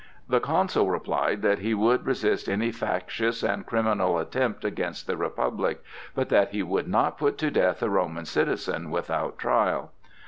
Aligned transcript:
The 0.27 0.39
Consul 0.39 0.89
replied 0.89 1.43
that 1.43 1.59
he 1.59 1.75
would 1.75 2.07
resist 2.07 2.49
any 2.49 2.71
factious 2.71 3.43
and 3.43 3.67
criminal 3.67 4.17
attempt 4.17 4.65
against 4.65 5.05
the 5.05 5.15
Republic, 5.15 5.83
but 6.15 6.29
that 6.29 6.49
he 6.49 6.63
would 6.63 6.87
not 6.87 7.19
put 7.19 7.37
to 7.37 7.51
death 7.51 7.83
a 7.83 7.87
Roman 7.91 8.25
citizen 8.25 8.89
without 8.89 9.37
trial. 9.37 9.91